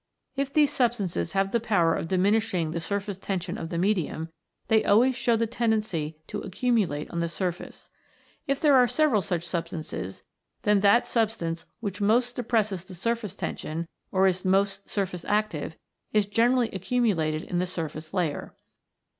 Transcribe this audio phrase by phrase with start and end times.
[0.35, 4.29] If these substances have the power of diminishing the surface tension of the medium,
[4.67, 7.91] they always show the tendency to accumulate on the surface.
[8.47, 10.23] If there are several such substances,
[10.63, 15.77] then that substance which most depresses the surface tension, or is most surface active,
[16.11, 18.55] is generally accumulated in the surface layer.